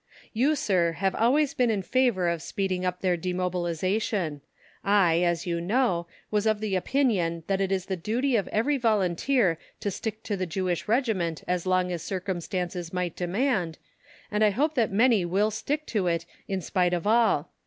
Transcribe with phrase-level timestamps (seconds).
[0.33, 4.41] You, Sir, have always been in favour of speeding up their demobilization;
[4.83, 8.77] I, as you know, was of the opinion that it is the duty of every
[8.77, 13.77] volunteer to stick to the Jewish Regiment as long as circumstances might demand,
[14.31, 17.51] and I still hope that many will stick to it in spite of all.